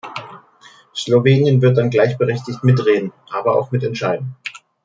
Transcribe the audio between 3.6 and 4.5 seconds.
mitentscheiden.